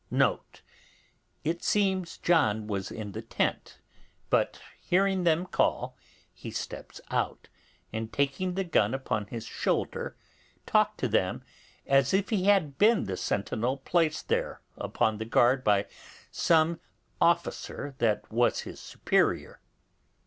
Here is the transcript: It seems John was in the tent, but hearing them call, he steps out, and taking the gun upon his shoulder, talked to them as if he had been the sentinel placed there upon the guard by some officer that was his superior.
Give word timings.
It 1.43 1.63
seems 1.63 2.17
John 2.17 2.65
was 2.65 2.89
in 2.89 3.11
the 3.11 3.21
tent, 3.21 3.77
but 4.31 4.59
hearing 4.79 5.25
them 5.25 5.45
call, 5.45 5.95
he 6.33 6.49
steps 6.49 6.99
out, 7.11 7.49
and 7.93 8.11
taking 8.11 8.55
the 8.55 8.63
gun 8.63 8.95
upon 8.95 9.27
his 9.27 9.45
shoulder, 9.45 10.17
talked 10.65 10.97
to 11.01 11.07
them 11.07 11.43
as 11.85 12.15
if 12.15 12.31
he 12.31 12.45
had 12.45 12.79
been 12.79 13.03
the 13.03 13.15
sentinel 13.15 13.77
placed 13.77 14.27
there 14.27 14.61
upon 14.75 15.19
the 15.19 15.25
guard 15.25 15.63
by 15.63 15.85
some 16.31 16.79
officer 17.21 17.93
that 17.99 18.27
was 18.31 18.61
his 18.61 18.79
superior. 18.79 19.59